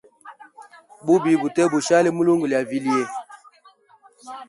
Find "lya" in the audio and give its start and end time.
2.51-2.61